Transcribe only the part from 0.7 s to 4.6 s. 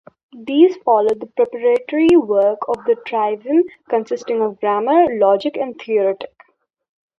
followed the preparatory work of the trivium, consisting of